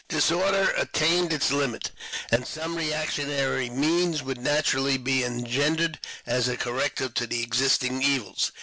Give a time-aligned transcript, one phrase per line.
[0.07, 1.91] Disorder attained its limit,
[2.31, 8.51] and some reactionary means would naturally be engendered as a corrective to the existing evils.